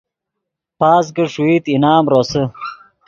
پاس 0.79 1.05
کہ 1.15 1.23
ݰوئیت 1.33 1.65
انعام 1.73 2.05
روسے 2.11 2.43